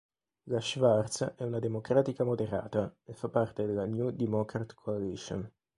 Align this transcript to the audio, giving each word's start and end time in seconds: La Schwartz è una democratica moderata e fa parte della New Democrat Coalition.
La 0.45 0.59
Schwartz 0.59 1.35
è 1.37 1.43
una 1.43 1.59
democratica 1.59 2.23
moderata 2.23 2.91
e 3.03 3.13
fa 3.13 3.29
parte 3.29 3.67
della 3.67 3.85
New 3.85 4.09
Democrat 4.09 4.73
Coalition. 4.73 5.47